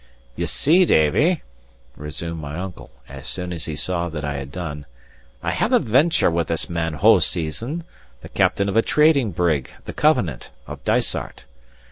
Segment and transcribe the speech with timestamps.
[0.35, 1.43] "You see, Davie,"
[1.95, 4.87] resumed my uncle, as soon as he saw that I had done,
[5.43, 7.83] "I have a venture with this man Hoseason,
[8.21, 11.45] the captain of a trading brig, the Covenant, of Dysart.